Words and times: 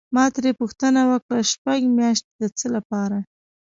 ما 0.15 0.25
ترې 0.35 0.51
پوښتنه 0.61 1.01
وکړه: 1.11 1.39
شپږ 1.51 1.79
میاشتې 1.97 2.31
د 2.41 2.43
څه 2.57 2.67
لپاره؟ 2.75 3.17